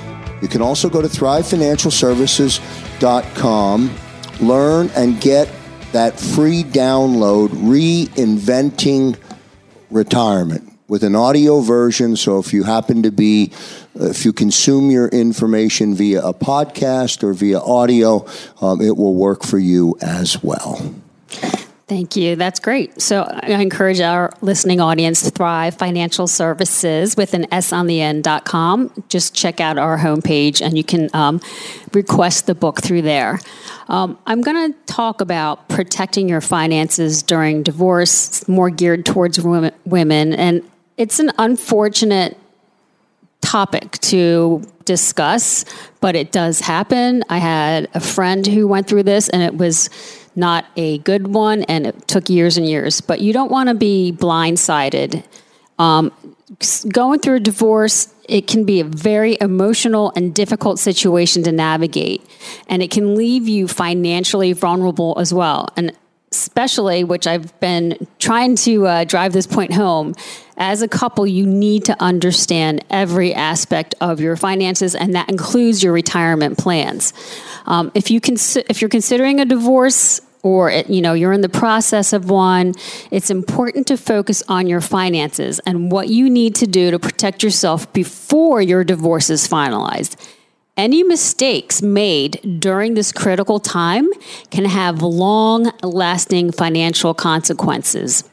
[0.42, 3.96] You can also go to thrivefinancialservices.com,
[4.40, 5.48] learn and get
[5.92, 9.16] that free download, Reinventing
[9.90, 12.16] retirement with an audio version.
[12.16, 13.52] So if you happen to be,
[13.94, 18.26] if you consume your information via a podcast or via audio,
[18.60, 20.94] um, it will work for you as well.
[21.90, 22.36] Thank you.
[22.36, 23.02] That's great.
[23.02, 28.00] So I encourage our listening audience to Thrive Financial Services with an S on the
[28.00, 29.04] end end.com.
[29.08, 31.40] Just check out our homepage and you can um,
[31.92, 33.40] request the book through there.
[33.90, 40.32] Um, I'm going to talk about protecting your finances during divorce, more geared towards women.
[40.32, 40.62] And
[40.96, 42.38] it's an unfortunate
[43.40, 45.64] topic to discuss,
[46.00, 47.24] but it does happen.
[47.28, 49.90] I had a friend who went through this and it was
[50.36, 53.00] not a good one, and it took years and years.
[53.00, 55.24] But you don't want to be blindsided.
[55.80, 56.12] Um,
[56.88, 62.22] going through a divorce, it can be a very emotional and difficult situation to navigate,
[62.68, 65.68] and it can leave you financially vulnerable as well.
[65.76, 65.92] And
[66.32, 70.14] especially, which I've been trying to uh, drive this point home,
[70.56, 75.82] as a couple, you need to understand every aspect of your finances, and that includes
[75.82, 77.12] your retirement plans.
[77.66, 81.48] Um, if you cons- if you're considering a divorce or you know you're in the
[81.48, 82.72] process of one
[83.10, 87.42] it's important to focus on your finances and what you need to do to protect
[87.42, 90.16] yourself before your divorce is finalized.
[90.76, 94.08] Any mistakes made during this critical time
[94.50, 98.29] can have long lasting financial consequences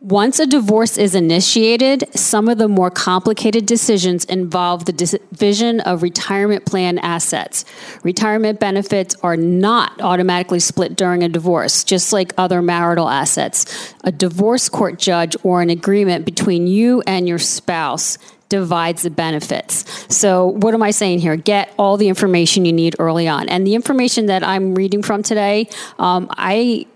[0.00, 6.02] once a divorce is initiated, some of the more complicated decisions involve the division of
[6.02, 7.64] retirement plan assets.
[8.02, 13.94] Retirement benefits are not automatically split during a divorce, just like other marital assets.
[14.04, 19.84] A divorce court judge or an agreement between you and your spouse divides the benefits.
[20.14, 21.36] So, what am I saying here?
[21.36, 23.48] Get all the information you need early on.
[23.48, 26.86] And the information that I'm reading from today, um, I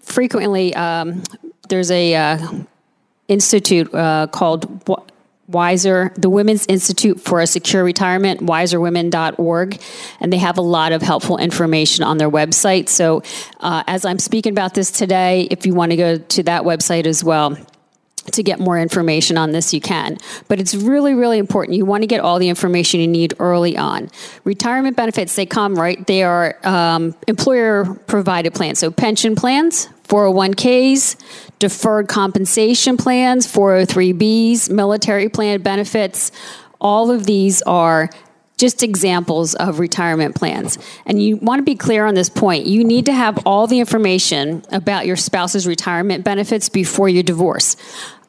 [0.00, 1.22] frequently um,
[1.68, 2.38] there's a uh,
[3.28, 4.88] institute uh, called
[5.48, 9.80] Wiser, the Women's Institute for a Secure Retirement, wiserwomen.org,
[10.20, 12.88] and they have a lot of helpful information on their website.
[12.88, 13.22] So,
[13.60, 17.06] uh, as I'm speaking about this today, if you want to go to that website
[17.06, 17.56] as well,
[18.32, 20.18] to get more information on this, you can.
[20.48, 21.78] But it's really, really important.
[21.78, 24.10] You want to get all the information you need early on.
[24.44, 26.06] Retirement benefits, they come, right?
[26.06, 28.78] They are um, employer provided plans.
[28.78, 31.16] So, pension plans, 401ks,
[31.58, 36.30] deferred compensation plans, 403bs, military plan benefits.
[36.80, 38.10] All of these are
[38.58, 40.78] just examples of retirement plans.
[41.06, 42.66] And you want to be clear on this point.
[42.66, 47.76] You need to have all the information about your spouse's retirement benefits before you divorce.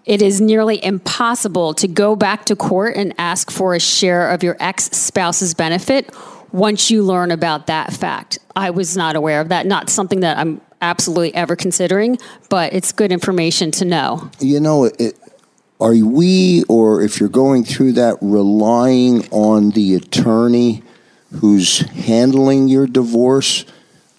[0.06, 4.44] It is nearly impossible to go back to court and ask for a share of
[4.44, 6.10] your ex spouse's benefit
[6.52, 8.40] once you learn about that fact.
[8.56, 12.18] I was not aware of that, not something that I'm absolutely ever considering,
[12.50, 14.30] but it's good information to know.
[14.40, 15.18] You know, it,
[15.80, 20.84] are we, or if you're going through that, relying on the attorney
[21.36, 23.66] who's handling your divorce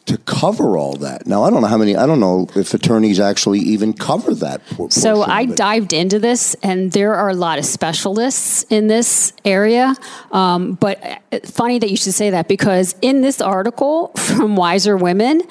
[0.07, 1.27] to cover all that?
[1.27, 4.63] Now, I don't know how many, I don't know if attorneys actually even cover that.
[4.89, 9.95] So I dived into this, and there are a lot of specialists in this area.
[10.33, 14.97] Um, but uh, funny that you should say that because in this article from Wiser
[14.97, 15.43] Women,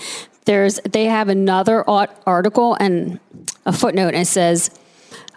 [0.49, 3.19] there's they have another article and
[3.67, 4.71] a footnote, and it says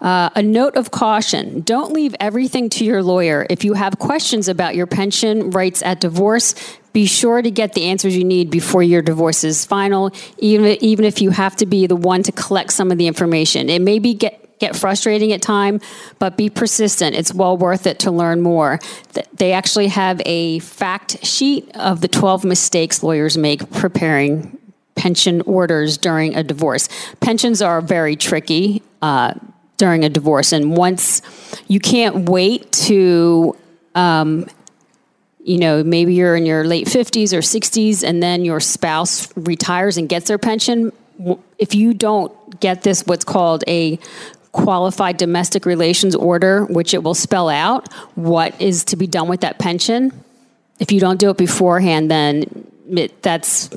[0.01, 3.45] uh, a note of caution don't leave everything to your lawyer.
[3.47, 6.55] If you have questions about your pension rights at divorce,
[6.93, 11.05] be sure to get the answers you need before your divorce is final, even, even
[11.05, 13.69] if you have to be the one to collect some of the information.
[13.69, 15.79] It may be get get frustrating at time,
[16.17, 17.15] but be persistent.
[17.15, 18.79] It's well worth it to learn more.
[19.33, 24.57] They actually have a fact sheet of the 12 mistakes lawyers make preparing
[24.95, 26.87] pension orders during a divorce.
[27.19, 28.81] Pensions are very tricky.
[29.01, 29.33] Uh,
[29.77, 30.53] during a divorce.
[30.53, 31.21] And once
[31.67, 33.55] you can't wait to,
[33.95, 34.47] um,
[35.43, 39.97] you know, maybe you're in your late 50s or 60s and then your spouse retires
[39.97, 40.93] and gets their pension.
[41.57, 43.99] If you don't get this, what's called a
[44.53, 49.41] qualified domestic relations order, which it will spell out what is to be done with
[49.41, 50.11] that pension.
[50.79, 53.69] If you don't do it beforehand, then it, that's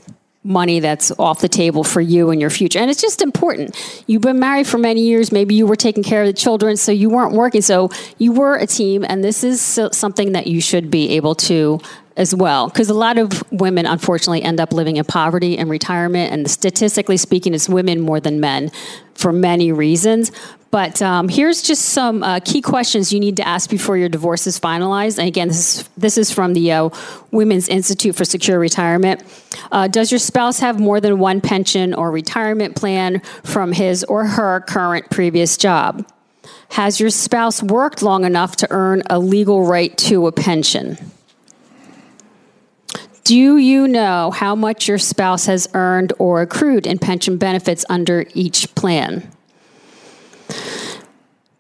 [0.47, 2.79] money that's off the table for you and your future.
[2.79, 3.77] And it's just important.
[4.07, 5.33] You've been married for many years.
[5.33, 7.63] Maybe you were taking care of the children, so you weren't working.
[7.63, 9.61] So you were a team, and this is
[9.93, 11.81] something that you should be able to
[12.17, 12.69] as well.
[12.69, 16.33] Because a lot of women, unfortunately, end up living in poverty and retirement.
[16.33, 18.71] And statistically speaking, it's women more than men
[19.15, 20.33] for many reasons.
[20.71, 24.47] But um, here's just some uh, key questions you need to ask before your divorce
[24.47, 25.19] is finalized.
[25.19, 26.91] And again, this is, this is from the uh,
[27.31, 29.23] Women's Institute for Secure Retirement.
[29.71, 34.27] Uh, does your spouse have more than one pension or retirement plan from his or
[34.27, 36.07] her current previous job?
[36.71, 40.99] Has your spouse worked long enough to earn a legal right to a pension?
[43.27, 48.25] Do you know how much your spouse has earned or accrued in pension benefits under
[48.35, 49.29] each plan?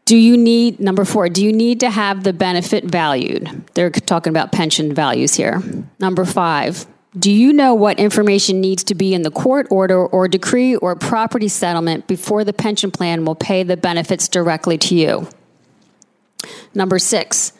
[0.04, 3.64] Do you need, number four, do you need to have the benefit valued?
[3.74, 5.60] They're talking about pension values here.
[5.98, 6.86] Number five,
[7.18, 10.94] do you know what information needs to be in the court order or decree or
[10.94, 15.28] property settlement before the pension plan will pay the benefits directly to you?
[16.76, 17.52] Number six,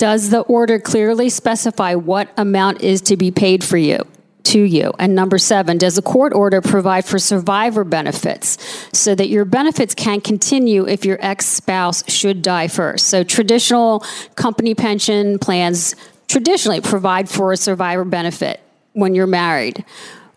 [0.00, 3.98] does the order clearly specify what amount is to be paid for you?
[4.44, 4.94] To you.
[4.98, 8.56] And number seven, does the court order provide for survivor benefits
[8.94, 13.08] so that your benefits can continue if your ex spouse should die first?
[13.08, 14.02] So, traditional
[14.36, 15.94] company pension plans
[16.28, 18.58] traditionally provide for a survivor benefit
[18.94, 19.84] when you're married.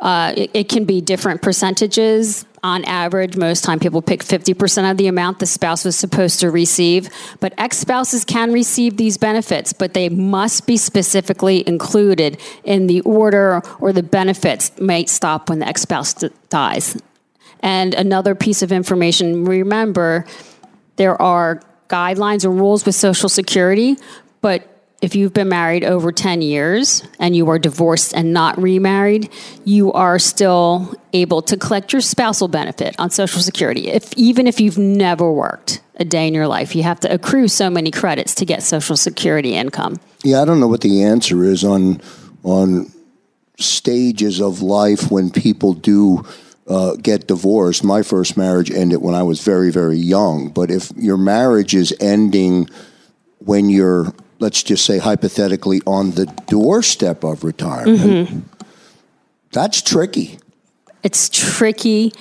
[0.03, 2.43] Uh, it, it, can be different percentages.
[2.61, 6.51] On average, most time people pick 50% of the amount the spouse was supposed to
[6.51, 7.07] receive.
[7.39, 12.99] But ex spouses can receive these benefits, but they must be specifically included in the
[13.01, 16.13] order or the benefits may stop when the ex spouse
[16.49, 17.01] dies.
[17.61, 20.25] And another piece of information remember,
[20.97, 23.95] there are guidelines or rules with Social Security,
[24.41, 24.72] but
[25.03, 29.29] if you've been married over 10 years and you are divorced and not remarried,
[29.65, 33.89] you are still able to collect your spousal benefit on Social Security.
[33.89, 37.49] If even if you've never worked a day in your life, you have to accrue
[37.49, 39.99] so many credits to get Social Security income.
[40.23, 41.99] Yeah, I don't know what the answer is on
[42.43, 42.89] on
[43.59, 46.25] stages of life when people do
[46.65, 47.83] uh, get divorced.
[47.83, 50.47] My first marriage ended when I was very, very young.
[50.47, 52.69] But if your marriage is ending
[53.39, 58.39] when you're let's just say hypothetically, on the doorstep of retirement, mm-hmm.
[59.51, 60.37] that's tricky.
[61.01, 62.11] It's tricky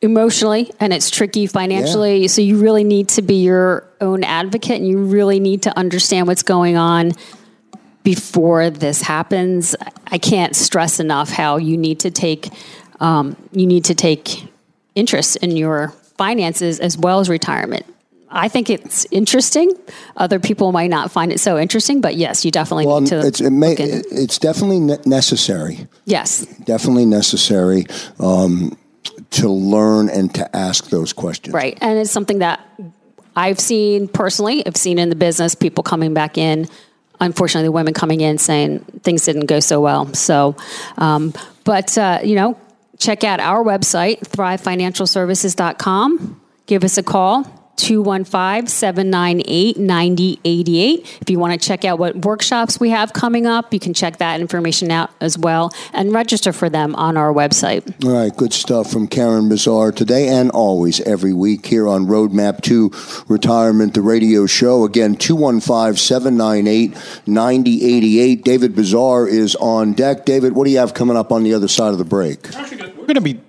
[0.00, 2.22] emotionally and it's tricky financially.
[2.22, 2.26] Yeah.
[2.26, 6.26] So you really need to be your own advocate and you really need to understand
[6.26, 7.12] what's going on
[8.02, 9.76] before this happens.
[10.08, 12.50] I can't stress enough how you need to take
[12.98, 14.48] um, you need to take
[14.94, 17.86] interest in your finances as well as retirement.
[18.32, 19.76] I think it's interesting.
[20.16, 23.26] Other people might not find it so interesting, but yes, you definitely well, need to.
[23.26, 25.86] It's, it may, it's definitely necessary.
[26.06, 27.84] Yes, definitely necessary
[28.18, 28.76] um,
[29.32, 31.54] to learn and to ask those questions.
[31.54, 32.66] Right, and it's something that
[33.36, 36.68] I've seen personally, I've seen in the business people coming back in.
[37.20, 40.12] Unfortunately, the women coming in saying things didn't go so well.
[40.14, 40.56] So,
[40.98, 41.32] um,
[41.64, 42.58] but uh, you know,
[42.98, 46.40] check out our website, thrivefinancialservices.com.
[46.66, 47.61] Give us a call.
[47.76, 51.18] 215 798 9088.
[51.20, 54.18] If you want to check out what workshops we have coming up, you can check
[54.18, 58.04] that information out as well and register for them on our website.
[58.04, 62.60] All right, good stuff from Karen Bazaar today and always every week here on Roadmap
[62.62, 62.92] to
[63.28, 64.84] Retirement, the radio show.
[64.84, 68.44] Again, 215 798 9088.
[68.44, 70.24] David Bazaar is on deck.
[70.24, 72.48] David, what do you have coming up on the other side of the break?
[72.52, 73.40] We're going to be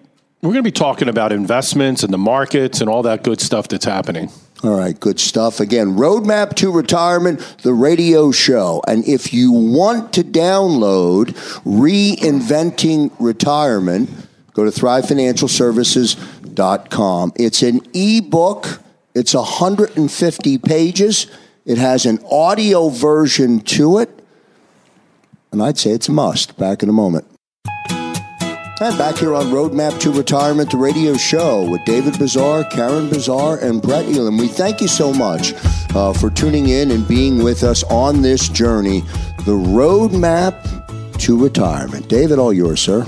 [0.43, 3.69] we're going to be talking about investments and the markets and all that good stuff
[3.69, 4.29] that's happening.
[4.61, 5.61] All right, good stuff.
[5.61, 8.81] Again, Roadmap to Retirement, the radio show.
[8.85, 11.27] And if you want to download
[11.63, 14.09] Reinventing Retirement,
[14.53, 17.33] go to thrivefinancialservices.com.
[17.37, 18.81] It's an ebook,
[19.15, 21.27] it's 150 pages,
[21.65, 24.09] it has an audio version to it.
[25.53, 26.57] And I'd say it's a must.
[26.57, 27.32] Back in a moment.
[28.81, 33.61] And back here on Roadmap to Retirement, the radio show with David Bizar, Karen Bizar,
[33.61, 34.35] and Brett Elam.
[34.37, 35.53] We thank you so much
[35.95, 39.01] uh, for tuning in and being with us on this journey,
[39.45, 42.09] the Roadmap to Retirement.
[42.09, 43.05] David, all yours, sir.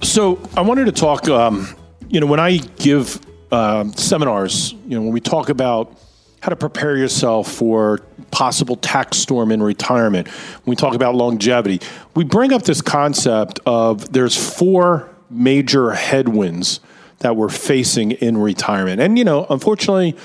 [0.00, 1.28] So I wanted to talk.
[1.28, 1.68] Um,
[2.08, 3.20] you know, when I give
[3.50, 5.92] uh, seminars, you know, when we talk about
[6.40, 8.00] how to prepare yourself for
[8.30, 10.28] possible tax storm in retirement.
[10.28, 11.80] When we talk about longevity,
[12.14, 16.80] we bring up this concept of there's four major headwinds
[17.18, 19.00] that we're facing in retirement.
[19.00, 20.16] And, you know, unfortunately,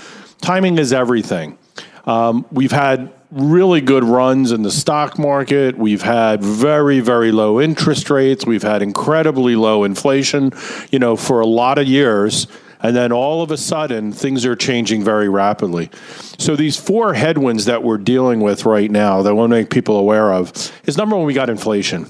[0.41, 1.58] timing is everything.
[2.06, 5.78] Um, we've had really good runs in the stock market.
[5.78, 8.45] We've had very, very low interest rates.
[8.45, 10.54] We've had incredibly low inflation,
[10.91, 12.47] you know, for a lot of years.
[12.81, 15.89] And then all of a sudden, things are changing very rapidly.
[16.38, 19.69] So these four headwinds that we're dealing with right now that I want to make
[19.69, 20.51] people aware of
[20.85, 22.09] is number one, we got inflation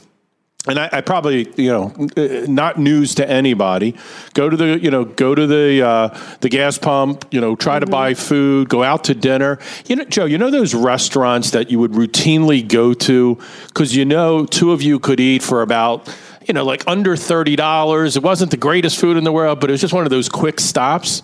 [0.67, 1.93] and I, I, probably, you know,
[2.47, 3.95] not news to anybody.
[4.33, 7.25] Go to the, you know, go to the uh, the gas pump.
[7.31, 7.85] You know, try mm-hmm.
[7.85, 8.69] to buy food.
[8.69, 9.59] Go out to dinner.
[9.85, 10.25] You know, Joe.
[10.25, 14.81] You know those restaurants that you would routinely go to because you know two of
[14.81, 16.13] you could eat for about,
[16.47, 18.17] you know, like under thirty dollars.
[18.17, 20.29] It wasn't the greatest food in the world, but it was just one of those
[20.29, 21.23] quick stops.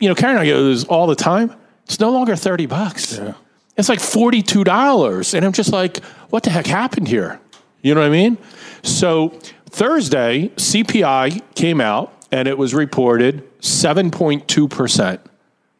[0.00, 1.54] You know, Karen and I go those all the time.
[1.84, 3.18] It's no longer thirty bucks.
[3.18, 3.34] Yeah.
[3.76, 7.40] It's like forty two dollars, and I'm just like, what the heck happened here?
[7.82, 8.38] You know what I mean?
[8.82, 9.38] So
[9.74, 15.18] Thursday, CPI came out and it was reported 7.2%.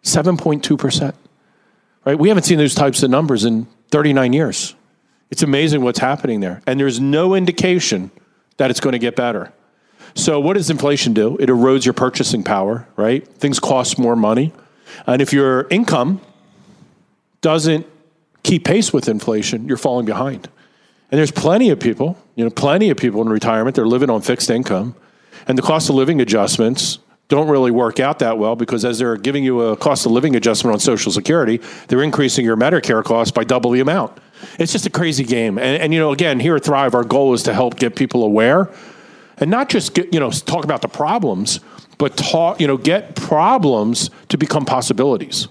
[0.02, 1.14] 7.2%.
[2.04, 2.18] Right?
[2.18, 4.74] We haven't seen those types of numbers in 39 years.
[5.30, 6.60] It's amazing what's happening there.
[6.66, 8.10] And there's no indication
[8.56, 9.52] that it's going to get better.
[10.14, 11.36] So, what does inflation do?
[11.38, 13.26] It erodes your purchasing power, right?
[13.26, 14.52] Things cost more money.
[15.06, 16.20] And if your income
[17.40, 17.86] doesn't
[18.42, 20.48] keep pace with inflation, you're falling behind.
[21.10, 24.22] And there's plenty of people, you know, plenty of people in retirement, they're living on
[24.22, 24.94] fixed income.
[25.46, 29.16] And the cost of living adjustments don't really work out that well because as they're
[29.16, 33.32] giving you a cost of living adjustment on Social Security, they're increasing your Medicare costs
[33.32, 34.18] by double the amount.
[34.58, 35.58] It's just a crazy game.
[35.58, 38.24] And, and you know, again, here at Thrive, our goal is to help get people
[38.24, 38.70] aware
[39.38, 41.60] and not just get, you know, talk about the problems,
[41.98, 45.48] but talk, you know, get problems to become possibilities.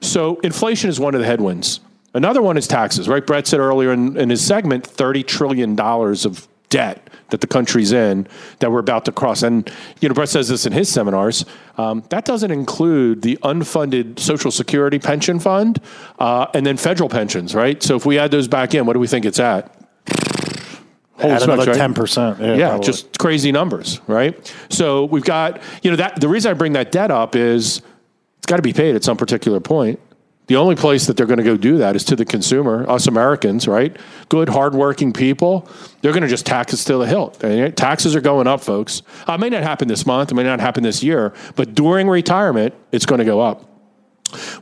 [0.00, 1.80] So inflation is one of the headwinds.
[2.14, 3.26] Another one is taxes, right?
[3.26, 8.26] Brett said earlier in, in his segment $30 trillion of debt that the country's in
[8.60, 9.42] that we're about to cross.
[9.42, 11.44] And, you know, Brett says this in his seminars.
[11.76, 15.80] Um, that doesn't include the unfunded Social Security pension fund
[16.18, 17.82] uh, and then federal pensions, right?
[17.82, 19.74] So if we add those back in, what do we think it's at?
[21.14, 22.38] Holy add smokes, another ten percent.
[22.38, 24.54] Yeah, yeah just crazy numbers, right?
[24.70, 27.82] So we've got, you know, that the reason I bring that debt up is
[28.38, 29.98] it's got to be paid at some particular point.
[30.48, 33.06] The only place that they're going to go do that is to the consumer, us
[33.06, 33.94] Americans, right?
[34.30, 35.68] Good, hardworking people.
[36.00, 37.38] They're going to just tax us to the hilt.
[37.76, 39.02] taxes are going up, folks.
[39.28, 42.08] Uh, it may not happen this month, it may not happen this year, but during
[42.08, 43.77] retirement, it's going to go up.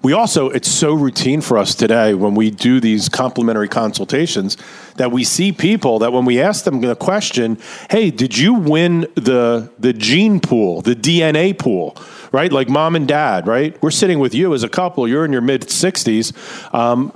[0.02, 4.56] We also, it's so routine for us today when we do these complimentary consultations
[4.96, 7.58] that we see people that when we ask them the question,
[7.90, 11.96] hey, did you win the, the gene pool, the DNA pool,
[12.32, 12.52] right?
[12.52, 13.80] Like mom and dad, right?
[13.82, 16.32] We're sitting with you as a couple, you're in your mid 60s.
[16.74, 17.12] Um,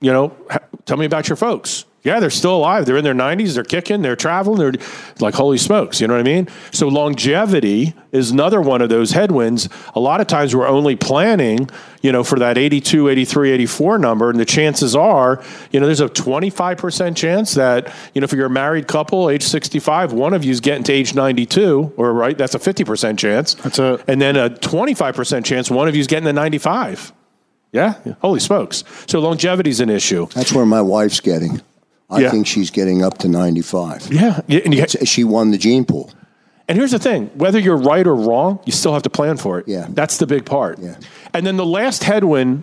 [0.00, 0.36] you know,
[0.84, 1.84] tell me about your folks.
[2.04, 2.86] Yeah, they're still alive.
[2.86, 3.54] They're in their 90s.
[3.54, 4.02] They're kicking.
[4.02, 4.58] They're traveling.
[4.58, 4.72] They're
[5.18, 6.00] like, holy smokes.
[6.00, 6.48] You know what I mean?
[6.70, 9.68] So, longevity is another one of those headwinds.
[9.96, 11.68] A lot of times we're only planning,
[12.00, 14.30] you know, for that 82, 83, 84 number.
[14.30, 15.42] And the chances are,
[15.72, 19.42] you know, there's a 25% chance that, you know, if you're a married couple, age
[19.42, 23.54] 65, one of you is getting to age 92, or right, that's a 50% chance.
[23.54, 27.12] That's a, and then a 25% chance one of you is getting to 95.
[27.70, 28.82] Yeah, holy smokes!
[29.08, 30.26] So longevity's an issue.
[30.34, 31.60] That's where my wife's getting.
[32.10, 32.30] I Yeah.
[32.30, 34.08] think she's getting up to 95.
[34.12, 36.10] Yeah, yeah, and, She won the gene pool.
[36.66, 39.58] and here's the thing: whether you're right or wrong, you still have to plan for
[39.58, 39.68] it.
[39.68, 39.86] Yeah.
[39.90, 40.78] that's the big part.
[40.78, 40.96] Yeah.
[41.34, 42.62] And then the last headwind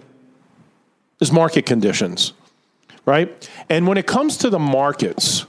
[1.21, 2.33] is market conditions,
[3.05, 3.49] right?
[3.69, 5.45] And when it comes to the markets,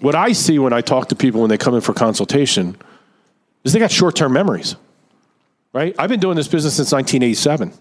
[0.00, 2.76] what I see when I talk to people when they come in for consultation
[3.64, 4.76] is they got short-term memories,
[5.72, 5.94] right?
[5.98, 7.72] I've been doing this business since 1987.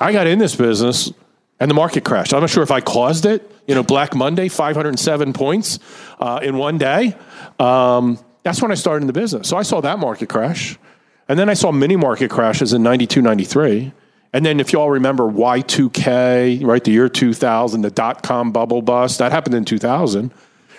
[0.00, 1.12] I got in this business
[1.58, 2.32] and the market crashed.
[2.32, 3.51] I'm not sure if I caused it.
[3.66, 5.78] You know, Black Monday, 507 points
[6.18, 7.16] uh, in one day.
[7.58, 9.48] Um, that's when I started in the business.
[9.48, 10.78] So I saw that market crash.
[11.28, 13.92] And then I saw many market crashes in 92, 93.
[14.32, 18.82] And then if you all remember Y2K, right, the year 2000, the dot com bubble
[18.82, 20.32] bust, that happened in 2000.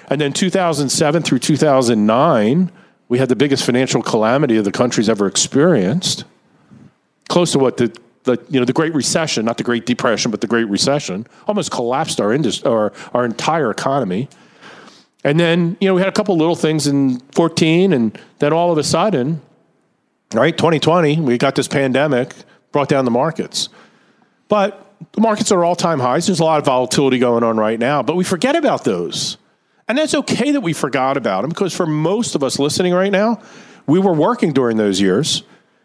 [0.10, 2.72] And then 2007 through 2009,
[3.08, 6.26] we had the biggest financial calamity of the country's ever experienced
[7.30, 10.42] close to what the, the you know the Great Recession, not the Great Depression, but
[10.42, 14.30] the Great Recession, almost collapsed our industry or our entire economy.
[15.24, 18.72] And then you know we had a couple little things in 14, and then all
[18.72, 19.42] of a sudden,
[20.34, 22.34] right, 2020, we got this pandemic,
[22.72, 23.70] brought down the markets.
[24.48, 24.80] But
[25.14, 26.28] the markets are all time highs.
[26.28, 29.38] There's a lot of volatility going on right now, but we forget about those.
[29.88, 33.12] And that's okay that we forgot about them because for most of us listening right
[33.12, 33.42] now,
[33.86, 35.44] we were working during those years.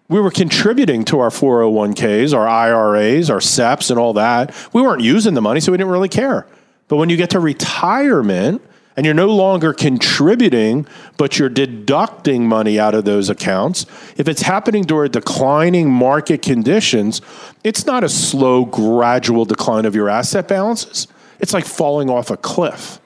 [0.08, 4.54] We were contributing to our 401ks, our IRAs, our SEPs, and all that.
[4.72, 6.46] We weren't using the money, so we didn't really care.
[6.88, 8.62] But when you get to retirement
[8.96, 10.86] and you're no longer contributing,
[11.18, 13.84] but you're deducting money out of those accounts,
[14.16, 17.20] if it's happening during declining market conditions,
[17.62, 21.06] it's not a slow, gradual decline of your asset balances.
[21.38, 22.98] It's like falling off a cliff.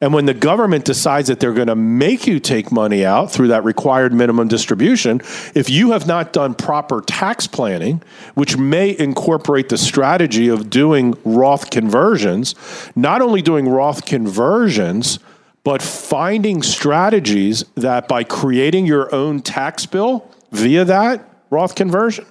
[0.00, 3.48] And when the government decides that they're going to make you take money out through
[3.48, 5.20] that required minimum distribution,
[5.56, 8.02] if you have not done proper tax planning,
[8.34, 12.54] which may incorporate the strategy of doing Roth conversions,
[12.94, 15.18] not only doing Roth conversions,
[15.64, 22.24] but finding strategies that by creating your own tax bill via that Roth conversion,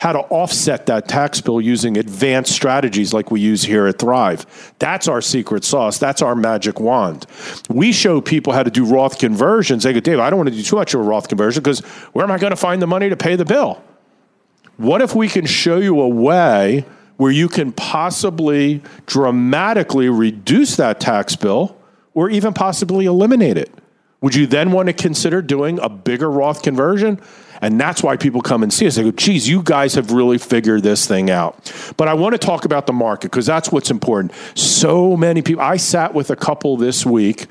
[0.00, 4.72] how to offset that tax bill using advanced strategies like we use here at Thrive.
[4.78, 5.98] That's our secret sauce.
[5.98, 7.26] That's our magic wand.
[7.68, 9.82] We show people how to do Roth conversions.
[9.82, 11.80] They go, Dave, I don't want to do too much of a Roth conversion because
[12.14, 13.82] where am I going to find the money to pay the bill?
[14.78, 16.86] What if we can show you a way
[17.18, 21.76] where you can possibly dramatically reduce that tax bill
[22.14, 23.70] or even possibly eliminate it?
[24.22, 27.20] Would you then want to consider doing a bigger Roth conversion?
[27.62, 28.94] And that's why people come and see us.
[28.94, 31.72] They go, geez, you guys have really figured this thing out.
[31.96, 34.32] But I want to talk about the market because that's what's important.
[34.54, 37.46] So many people, I sat with a couple this week.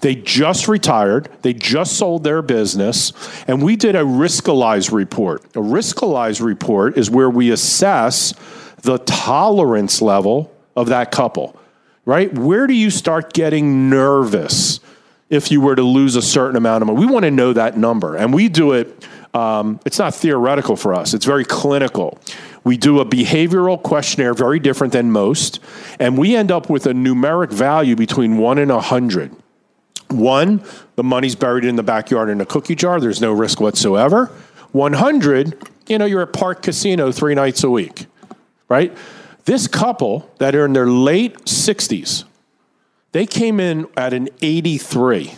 [0.00, 3.12] They just retired, they just sold their business,
[3.46, 5.44] and we did a Riskalyze report.
[5.56, 8.34] A Riskalyze report is where we assess
[8.82, 11.56] the tolerance level of that couple,
[12.04, 12.32] right?
[12.34, 14.80] Where do you start getting nervous?
[15.32, 17.00] if you were to lose a certain amount of money.
[17.00, 18.16] We want to know that number.
[18.16, 22.18] And we do it, um, it's not theoretical for us, it's very clinical.
[22.64, 25.58] We do a behavioral questionnaire, very different than most,
[25.98, 29.34] and we end up with a numeric value between one and a 100.
[30.08, 30.62] One,
[30.94, 34.30] the money's buried in the backyard in a cookie jar, there's no risk whatsoever.
[34.72, 38.06] 100, you know, you're at Parx Casino three nights a week,
[38.68, 38.96] right?
[39.44, 42.24] This couple that are in their late 60s,
[43.12, 45.34] they came in at an 83,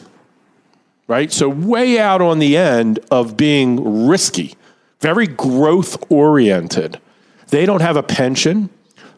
[1.06, 1.32] right?
[1.32, 4.54] So, way out on the end of being risky,
[5.00, 7.00] very growth oriented.
[7.48, 8.70] They don't have a pension,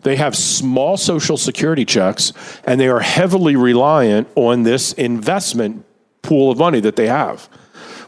[0.02, 2.32] they have small social security checks,
[2.64, 5.84] and they are heavily reliant on this investment
[6.22, 7.48] pool of money that they have.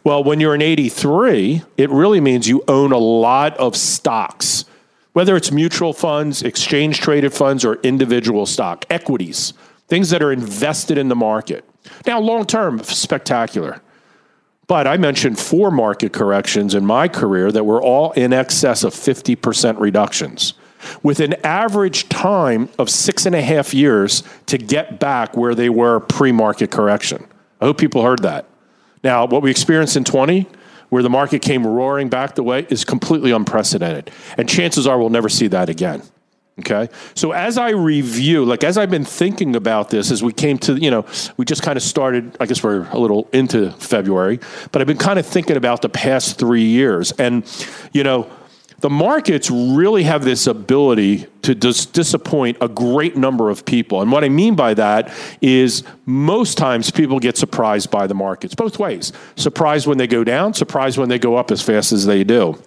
[0.05, 4.64] Well, when you're an 83, it really means you own a lot of stocks,
[5.12, 9.53] whether it's mutual funds, exchange traded funds, or individual stock, equities
[9.89, 11.64] things that are invested in the market.
[12.07, 13.80] Now, long term, spectacular.
[14.66, 18.93] But I mentioned four market corrections in my career that were all in excess of
[18.93, 20.53] 50% reductions,
[21.03, 25.70] with an average time of six and a half years to get back where they
[25.70, 27.26] were pre market correction.
[27.61, 28.47] I hope people heard that.
[29.03, 30.47] Now, what we experienced in 20,
[30.91, 34.11] where the market came roaring back the way, is completely unprecedented.
[34.36, 36.03] And chances are we'll never see that again.
[36.61, 36.89] Okay.
[37.15, 40.75] So as I review, like as I've been thinking about this, as we came to,
[40.75, 41.07] you know,
[41.37, 44.41] we just kind of started, I guess we're a little into February,
[44.73, 47.13] but I've been kind of thinking about the past three years.
[47.13, 47.45] And,
[47.93, 48.29] you know,
[48.81, 54.03] the markets really have this ability to dis- disappoint a great number of people.
[54.03, 58.55] And what I mean by that is most times people get surprised by the markets,
[58.55, 59.13] both ways.
[59.37, 62.61] Surprised when they go down, surprised when they go up as fast as they do.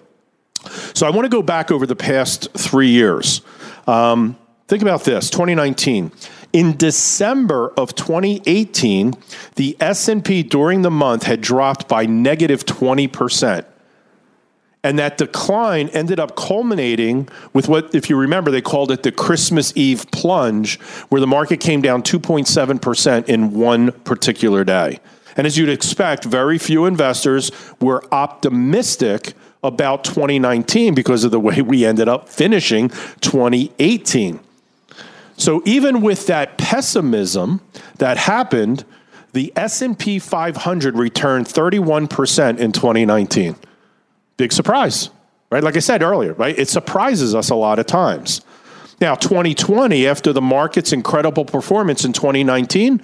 [0.94, 3.40] So I want to go back over the past three years.
[3.86, 4.36] Um,
[4.68, 6.12] think about this: 2019.
[6.52, 9.14] In December of 2018,
[9.54, 13.66] the S&P during the month had dropped by negative negative 20 percent.
[14.84, 19.12] And that decline ended up culminating with what, if you remember, they called it the
[19.12, 24.98] Christmas Eve plunge, where the market came down 2.7% in one particular day.
[25.36, 31.62] And as you'd expect, very few investors were optimistic about 2019 because of the way
[31.62, 32.88] we ended up finishing
[33.20, 34.40] 2018.
[35.36, 37.60] So even with that pessimism
[37.98, 38.84] that happened,
[39.32, 43.56] the S&P 500 returned 31% in 2019
[44.42, 45.08] big surprise,
[45.50, 45.62] right?
[45.62, 46.58] Like I said earlier, right?
[46.58, 48.40] It surprises us a lot of times.
[49.00, 53.00] Now, 2020, after the market's incredible performance in 2019,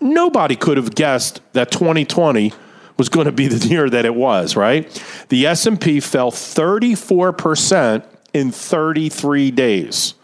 [0.00, 2.52] nobody could have guessed that 2020
[2.96, 4.88] was going to be the year that it was, right?
[5.28, 10.14] The S&P fell 34% in 33 days.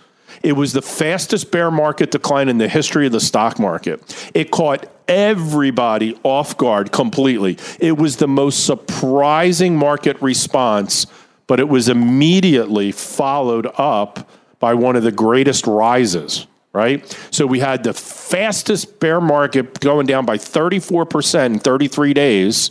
[0.42, 4.30] It was the fastest bear market decline in the history of the stock market.
[4.34, 7.58] It caught everybody off guard completely.
[7.78, 11.06] It was the most surprising market response,
[11.46, 17.18] but it was immediately followed up by one of the greatest rises, right?
[17.30, 22.70] So we had the fastest bear market going down by 34% in 33 days.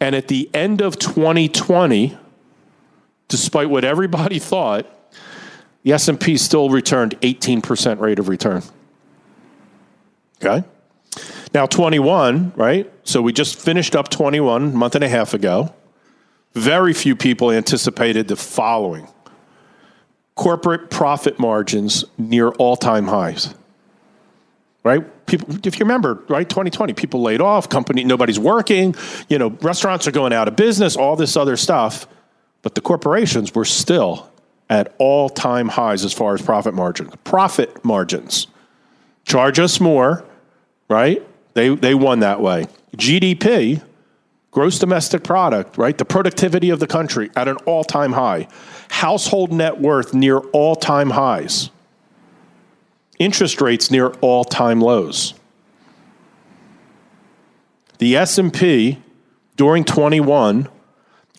[0.00, 2.16] And at the end of 2020,
[3.28, 4.86] despite what everybody thought,
[5.82, 8.62] the S&P still returned 18% rate of return.
[10.42, 10.66] Okay?
[11.54, 12.92] Now 21, right?
[13.04, 15.72] So we just finished up 21 a month and a half ago.
[16.54, 19.08] Very few people anticipated the following.
[20.36, 23.54] Corporate profit margins near all-time highs.
[24.84, 25.26] Right?
[25.26, 28.94] People if you remember, right, 2020, people laid off, company nobody's working,
[29.28, 32.06] you know, restaurants are going out of business, all this other stuff,
[32.62, 34.30] but the corporations were still
[34.68, 37.12] at all time highs as far as profit margins.
[37.24, 38.46] Profit margins.
[39.24, 40.24] Charge us more,
[40.88, 41.22] right?
[41.54, 42.66] They, they won that way.
[42.96, 43.82] GDP,
[44.50, 45.96] gross domestic product, right?
[45.96, 48.48] The productivity of the country at an all time high.
[48.90, 51.70] Household net worth near all time highs.
[53.18, 55.34] Interest rates near all time lows.
[57.98, 58.98] The S&P
[59.56, 60.68] during 21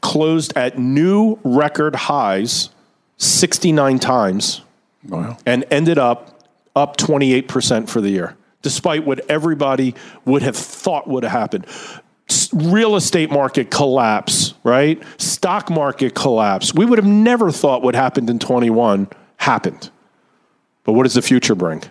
[0.01, 2.69] closed at new record highs
[3.17, 4.61] 69 times
[5.07, 5.37] wow.
[5.45, 6.33] and ended up
[6.75, 9.95] up 28% for the year, despite what everybody
[10.25, 11.65] would have thought would have happened.
[12.53, 15.01] Real estate market collapse, right?
[15.17, 16.73] Stock market collapse.
[16.73, 19.07] We would have never thought what happened in 21
[19.37, 19.89] happened.
[20.83, 21.83] But what does the future bring?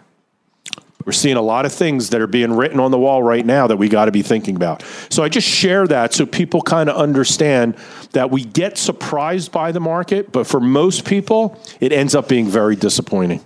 [1.07, 3.68] We're seeing a lot of things that are being written on the wall right now
[3.68, 4.82] that we got to be thinking about.
[5.09, 7.76] So I just share that so people kind of understand
[8.11, 12.47] that we get surprised by the market, but for most people, it ends up being
[12.47, 13.45] very disappointing.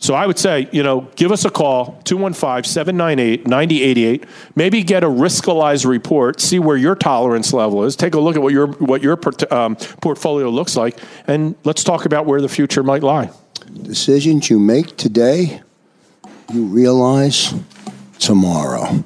[0.00, 4.28] So I would say, you know, give us a call, 215-798-9088.
[4.54, 8.42] Maybe get a riskalyze report, see where your tolerance level is, take a look at
[8.42, 9.18] what your, what your
[9.50, 10.96] um, portfolio looks like,
[11.26, 13.28] and let's talk about where the future might lie.
[13.82, 15.62] Decisions you make today
[16.52, 17.54] you realize
[18.18, 19.04] tomorrow.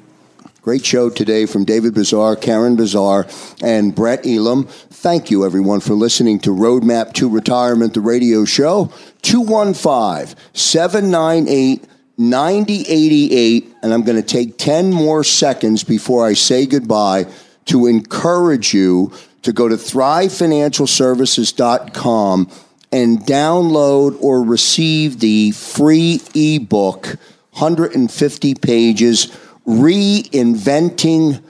[0.62, 3.26] Great show today from David Bizar, Karen Bizar,
[3.64, 4.68] and Brett Elam.
[4.68, 8.93] Thank you, everyone, for listening to Roadmap to Retirement, the radio show.
[9.22, 11.84] 215 798
[12.18, 13.74] 9088.
[13.82, 17.26] And I'm going to take 10 more seconds before I say goodbye
[17.66, 19.12] to encourage you
[19.42, 22.50] to go to thrivefinancialservices.com
[22.92, 27.16] and download or receive the free ebook
[27.52, 29.26] 150 pages,
[29.66, 31.42] Reinventing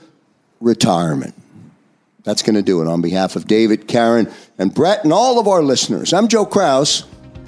[0.59, 1.33] Retirement.
[2.23, 5.47] That's going to do it on behalf of David, Karen, and Brett, and all of
[5.47, 6.13] our listeners.
[6.13, 7.03] I'm Joe Kraus.